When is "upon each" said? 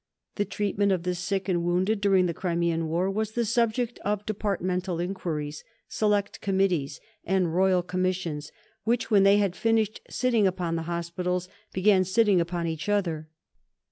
12.41-12.89